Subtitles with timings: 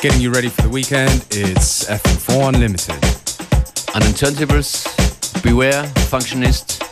[0.00, 1.26] getting you ready for the weekend.
[1.30, 2.96] It's FM4 Unlimited.
[3.94, 4.02] An
[5.42, 6.82] Beware, Functionist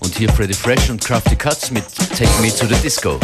[0.00, 3.18] und hier Freddy Fresh und Crafty Cuts mit Take Me to the Disco.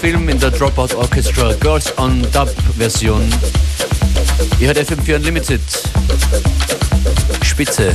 [0.00, 3.22] Film in der Dropout Orchestra, Girls on Dub Version.
[4.58, 5.60] Ihr hört FM4 Unlimited.
[7.42, 7.94] Spitze.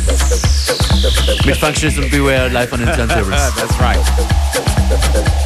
[1.46, 3.54] Mit Functionist und Beware live on turntables.
[3.56, 5.41] That's right.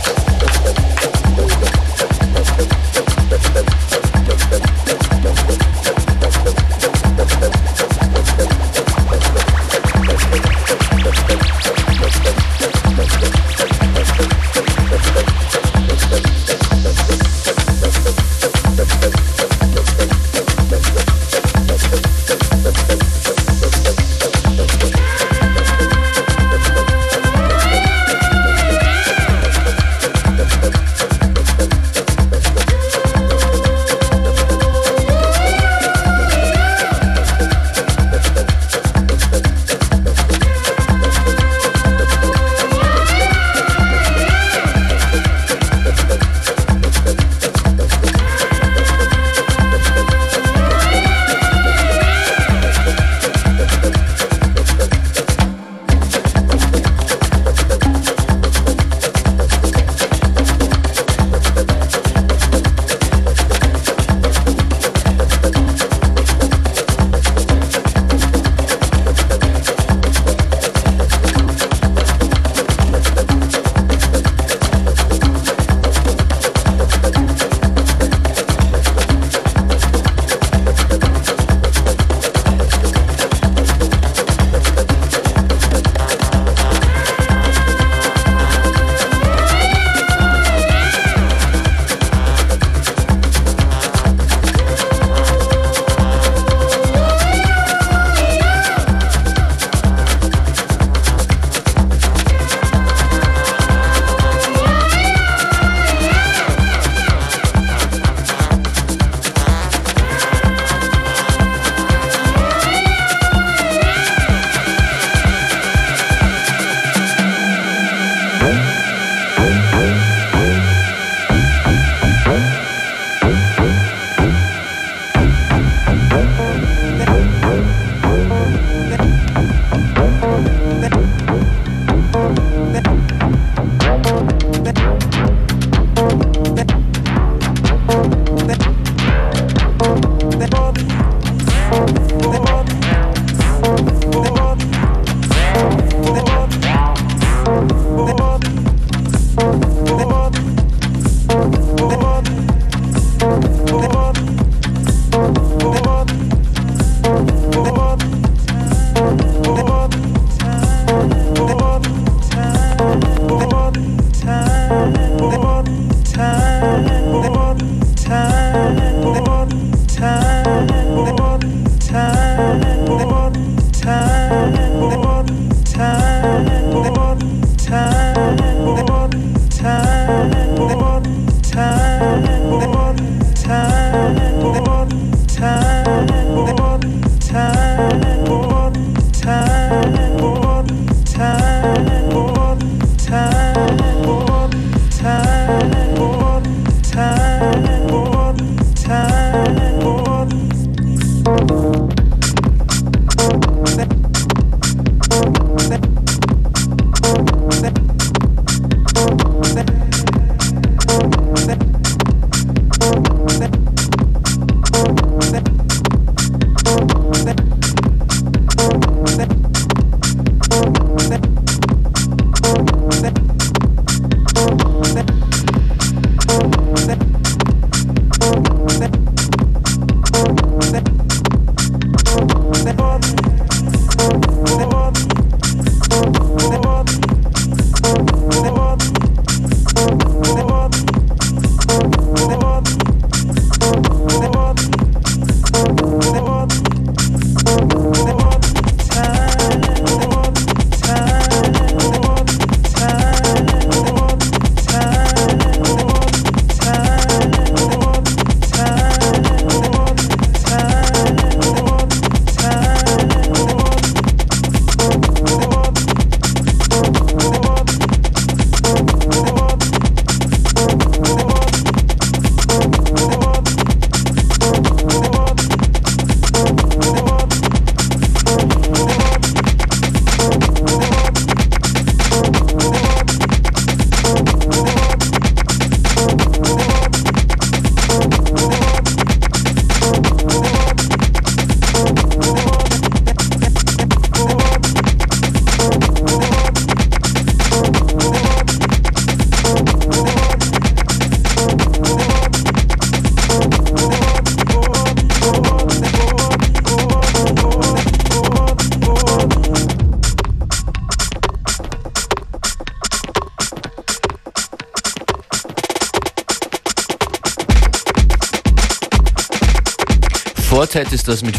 [126.15, 126.44] Time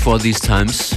[0.07, 0.91] For These Times.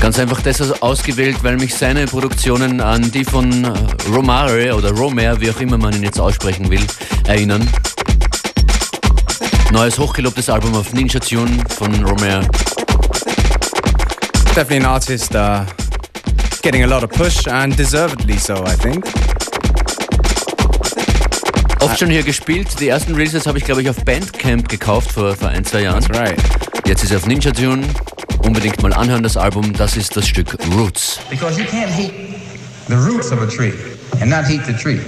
[0.00, 3.66] Ganz einfach deshalb ausgewählt, weil mich seine Produktionen an die von
[4.14, 6.86] Romare oder Romer, wie auch immer man ihn jetzt aussprechen will,
[7.26, 7.68] erinnern.
[9.72, 12.42] Neues hochgelobtes Album auf Ninja Tune von Romer.
[14.54, 15.64] Definitely an artist uh,
[16.62, 19.04] getting a lot of push and deservedly so, I think.
[21.80, 22.68] Oft schon hier gespielt.
[22.80, 26.02] Die ersten Releases habe ich, glaube ich, auf Bandcamp gekauft vor, vor ein, zwei Jahren.
[26.02, 26.38] That's right.
[26.86, 27.86] Jetzt ist er auf Ninja Tune.
[28.42, 29.72] Unbedingt mal anhören, das Album.
[29.72, 31.20] Das ist das Stück Roots.
[31.30, 32.12] Because you can't heat
[32.88, 33.72] the roots of a tree
[34.20, 35.00] and not heat the tree.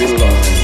[0.00, 0.59] belong.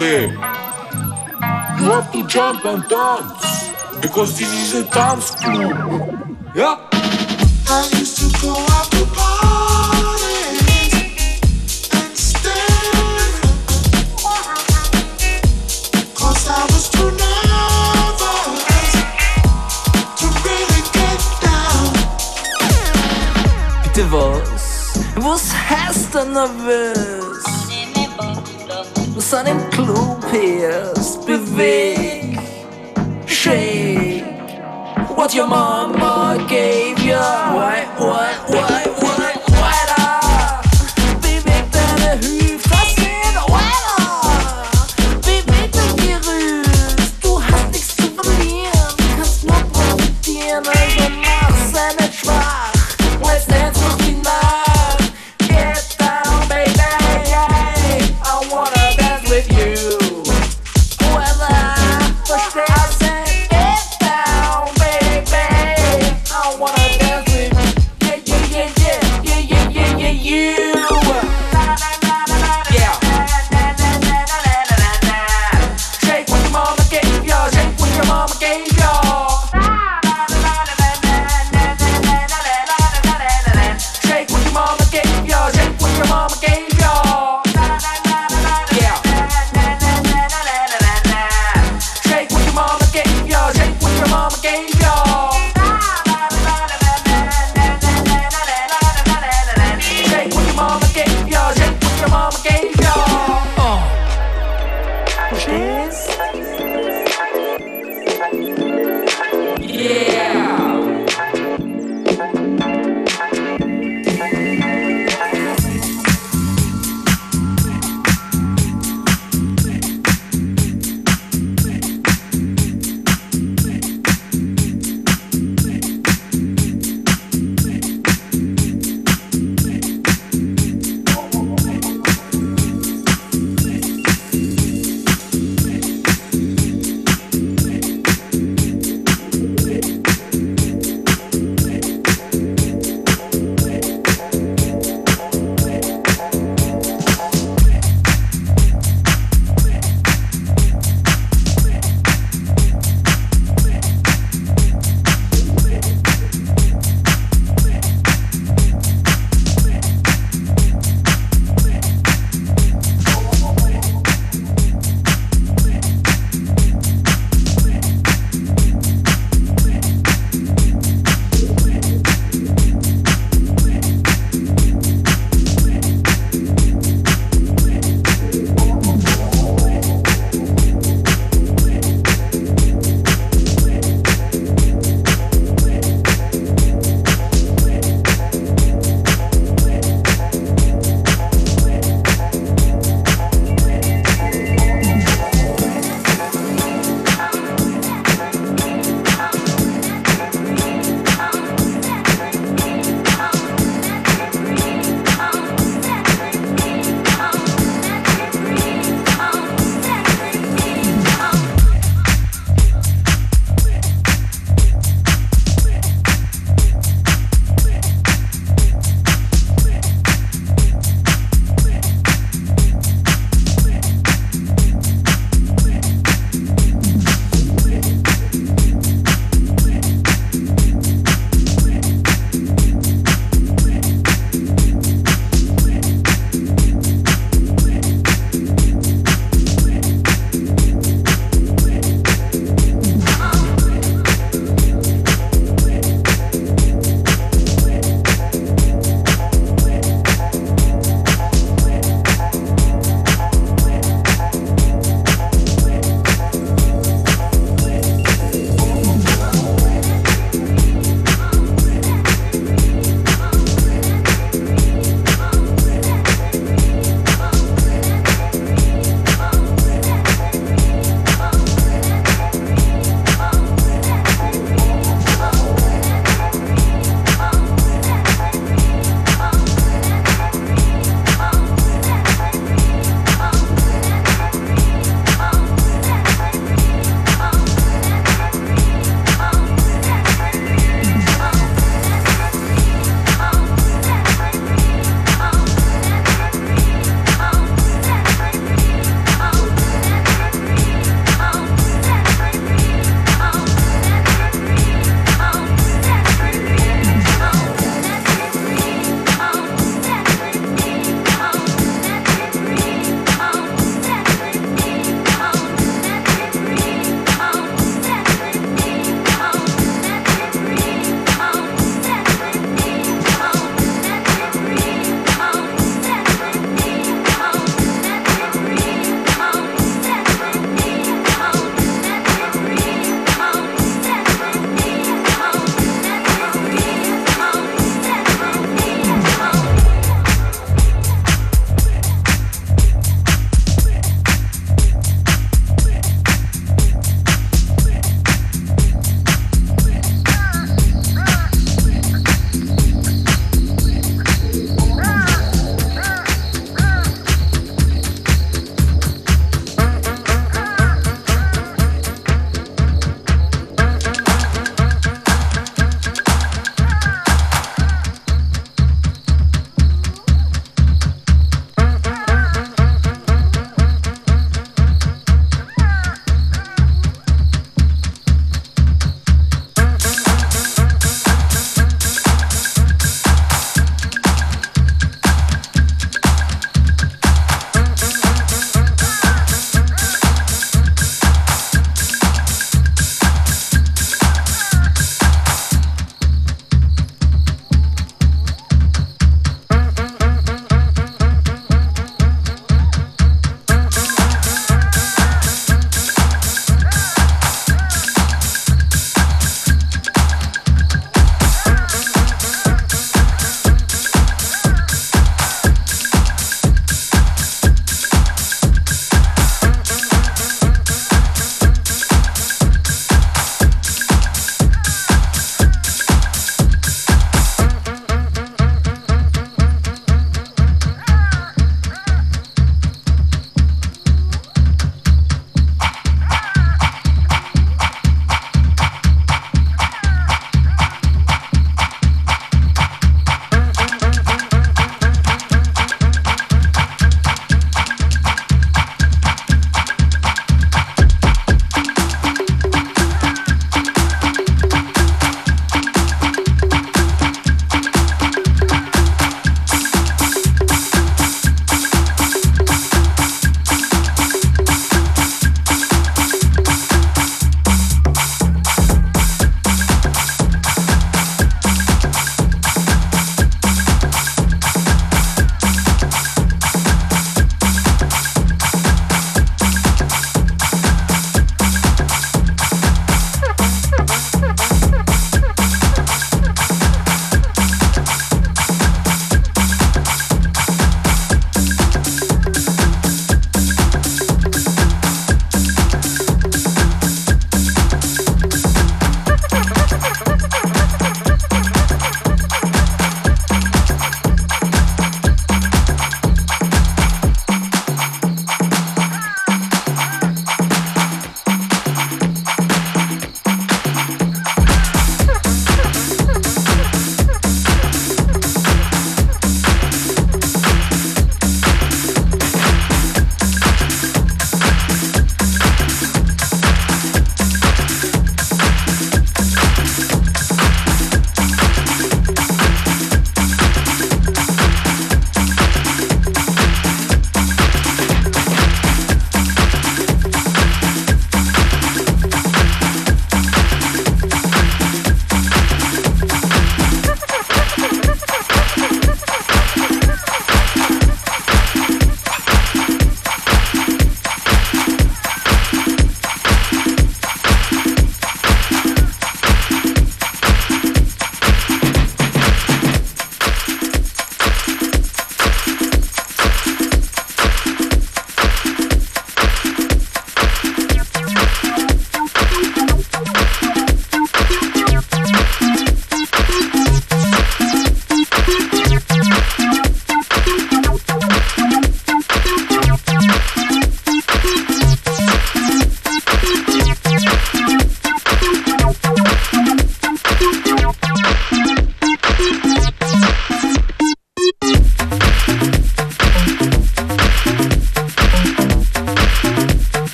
[0.00, 0.50] Stand over.
[1.78, 3.70] You have to jump and dance.
[4.00, 6.36] Because this is a dance club.
[6.54, 6.88] Yeah?
[7.68, 10.94] I used to go out to parties
[11.92, 12.80] and stay.
[16.14, 18.92] Cause I was too nervous
[20.18, 21.92] to really get down.
[23.84, 24.64] Bitte was?
[25.16, 26.14] Was heißt
[29.44, 32.38] dem Club ist, beweg,
[33.26, 34.24] shake.
[35.14, 37.14] What your mama gave you.
[37.14, 38.79] Why, why, why,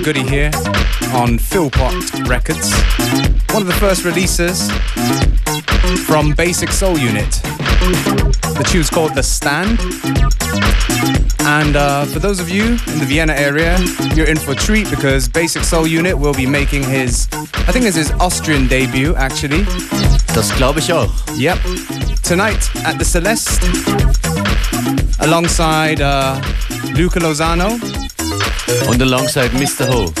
[0.00, 0.50] An oldie but goodie here
[1.12, 2.72] on Philpot Records.
[3.52, 4.70] One of the first releases
[6.06, 7.30] from Basic Soul Unit.
[8.56, 9.78] The tune's called The Stand.
[11.40, 13.78] And uh, for those of you in the Vienna area,
[14.14, 17.84] you're in for a treat because Basic Soul Unit will be making his, I think
[17.84, 19.64] it's his Austrian debut actually.
[20.34, 21.10] Das glaube ich auch.
[21.36, 21.58] Yep.
[22.22, 23.64] Tonight at the Celeste,
[25.20, 26.40] alongside uh,
[26.94, 27.78] Luca Lozano
[28.88, 29.86] Und alongside Mr.
[29.88, 30.12] Ho.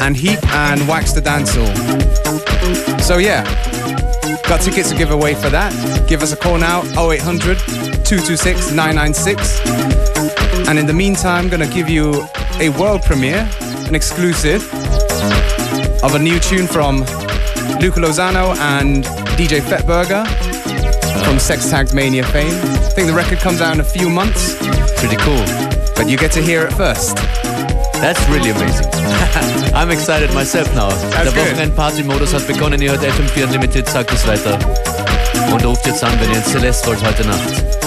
[0.00, 1.70] and Heap and Wax the Dancehall.
[3.00, 3.44] So yeah,
[4.48, 5.72] got tickets to give away for that.
[6.08, 7.58] Give us a call now, 0800
[8.04, 9.60] 226 996.
[10.68, 12.26] And in the meantime, gonna give you
[12.60, 13.48] a world premiere,
[13.88, 14.62] an exclusive
[16.02, 16.98] of a new tune from
[17.80, 19.04] Luca Lozano and
[19.36, 20.26] DJ Fettburger
[21.24, 22.52] from Sex Tags Mania fame.
[22.52, 24.56] I think the record comes out in a few months,
[24.98, 25.44] Pretty cool.
[25.96, 27.16] but you get to hear it first.
[28.02, 28.86] That's really amazing.
[29.74, 30.88] I'm excited myself now.
[30.88, 31.40] That's Der.
[31.44, 32.82] Wochenend-Party-Modus hat begonnen.
[32.82, 34.58] Ihr hört FM4 Unlimited, sagt es weiter.
[35.52, 37.81] Und ruft jetzt an, wenn ihr ins Celeste wollt heute Nacht.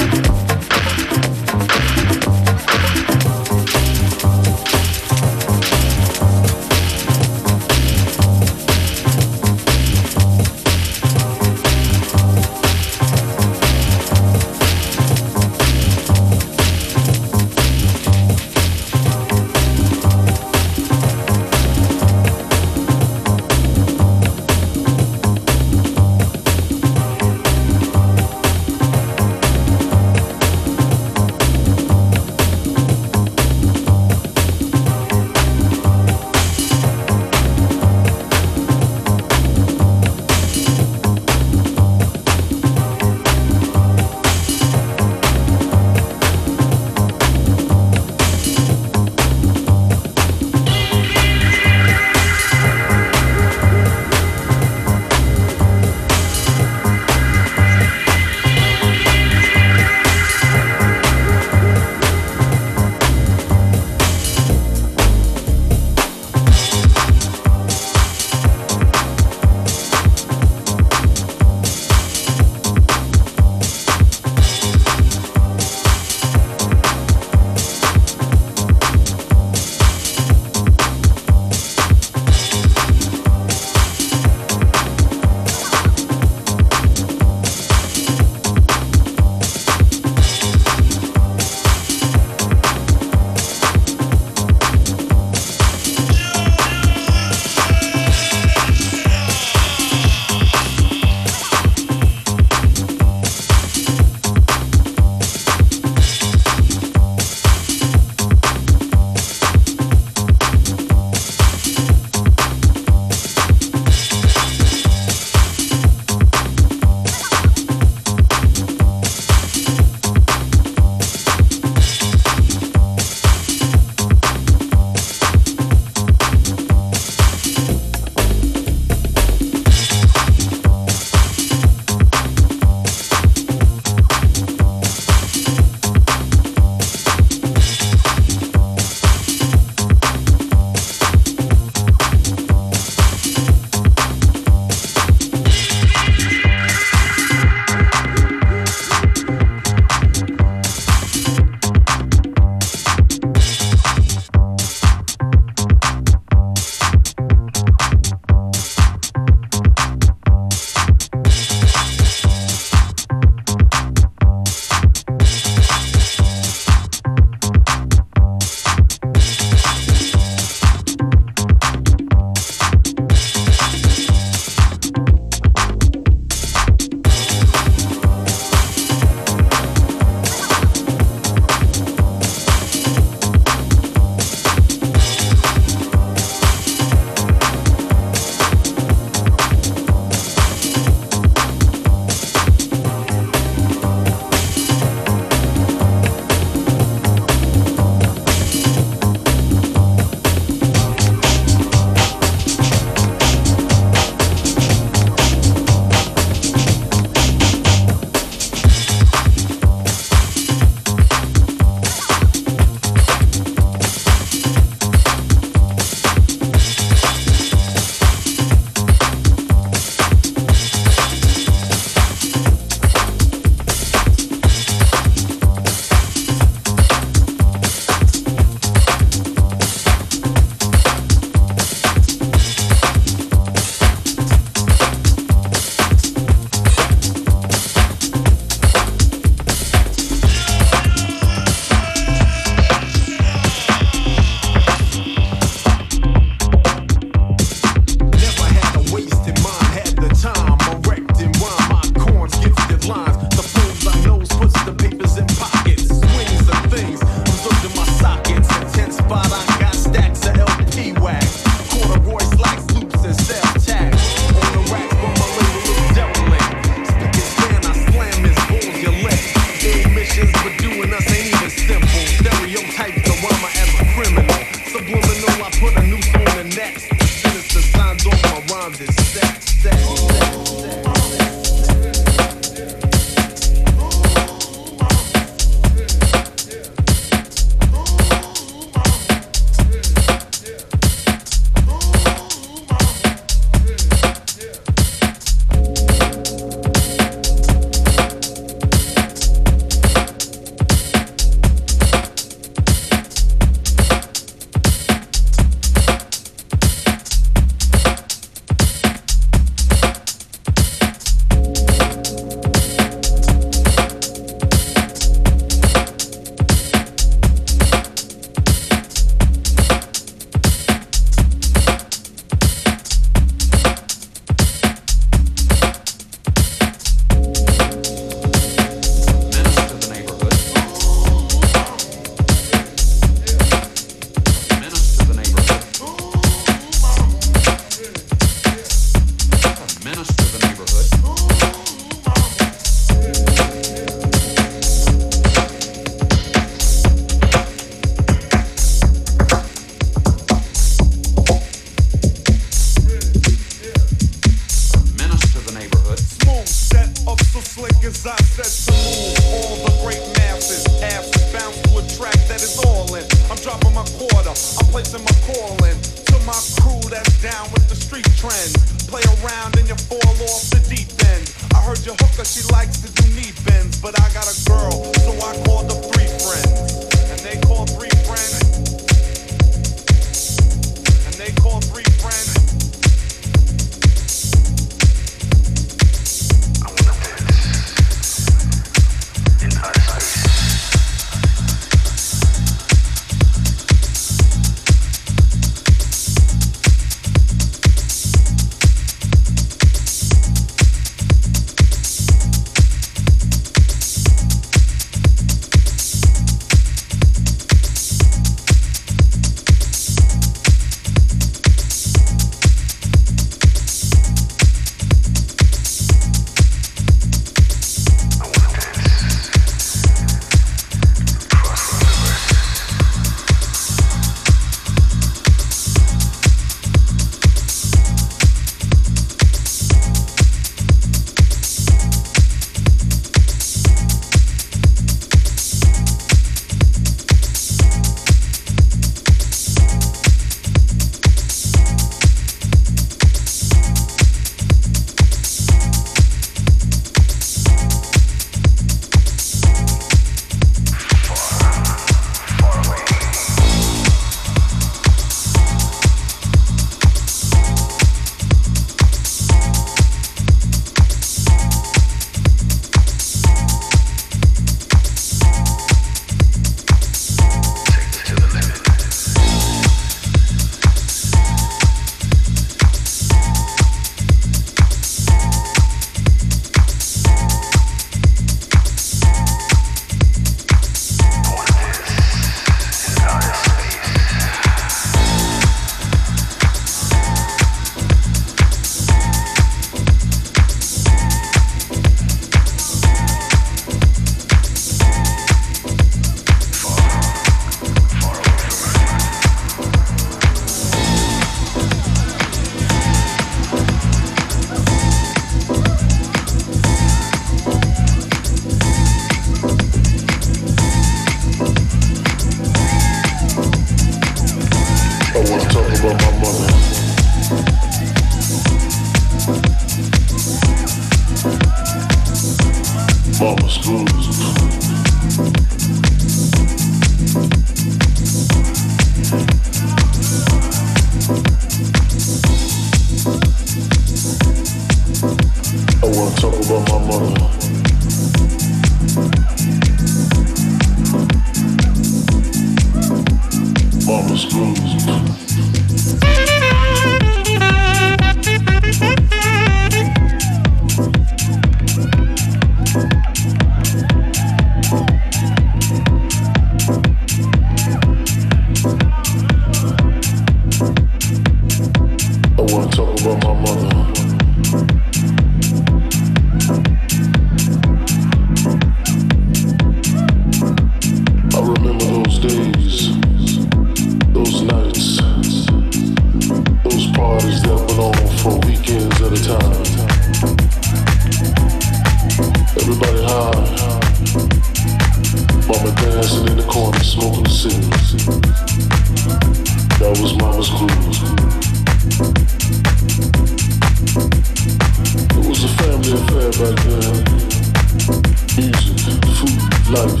[599.70, 600.00] Life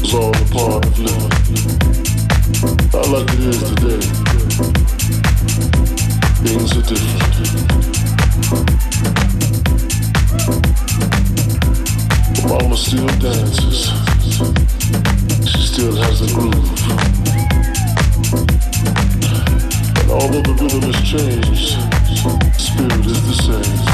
[0.00, 1.32] is all a part of living.
[2.94, 4.02] I like it is today.
[6.38, 7.34] Things are different.
[12.46, 13.90] Mama still dances.
[15.50, 16.54] She still has a groove.
[19.98, 21.76] And although the rhythm has changed,
[22.60, 23.93] spirit is the same.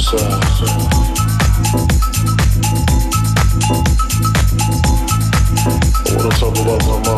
[0.13, 0.17] I
[6.17, 7.10] wanna talk about my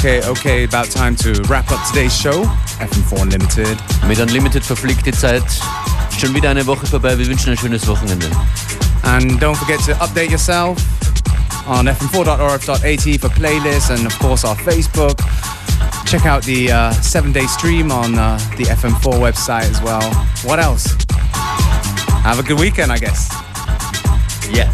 [0.00, 2.44] Okay, okay, about time to wrap up today's show.
[2.80, 3.76] FM4 Unlimited.
[4.08, 5.44] Mit Unlimited verfliegt die Zeit.
[6.18, 7.18] Schon wieder eine Woche vorbei.
[7.18, 8.26] Wir wünschen ein schönes Wochenende.
[9.02, 10.78] And don't forget to update yourself
[11.66, 15.18] on fm4.orf.at for playlists and, of course, our Facebook.
[16.06, 20.14] Check out the uh, seven day stream on uh, the FM4 website as well.
[20.44, 20.96] What else?
[22.24, 23.28] Have a good weekend, I guess.
[24.50, 24.72] Yeah.